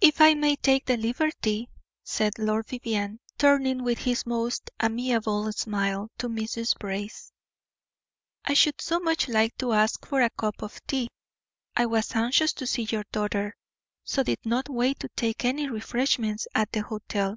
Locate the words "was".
11.84-12.14